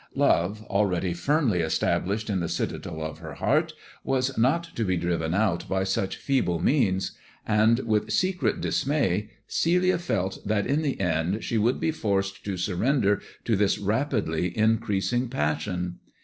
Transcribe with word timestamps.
Love, 0.15 0.63
already 0.63 1.13
firmly 1.13 1.59
established 1.59 2.27
in 2.27 2.39
the 2.39 2.49
citadel 2.49 3.03
of 3.03 3.19
her 3.19 3.35
heart, 3.35 3.73
was 4.03 4.35
not 4.35 4.63
to 4.73 4.83
be 4.83 4.97
driven 4.97 5.35
out 5.35 5.69
by 5.69 5.83
such 5.83 6.15
feeble 6.15 6.57
means; 6.59 7.11
and 7.45 7.81
with 7.81 8.09
secret 8.11 8.59
dismay 8.59 9.29
Celia 9.45 9.99
felt 9.99 10.39
that 10.43 10.65
in 10.65 10.81
the 10.81 10.99
end 10.99 11.43
she 11.43 11.59
would 11.59 11.79
be 11.79 11.91
forced 11.91 12.43
to 12.45 12.57
surrender 12.57 13.21
to 13.45 13.55
this 13.55 13.77
rapidly 13.77 14.57
increasing 14.57 15.29
passion. 15.29 15.99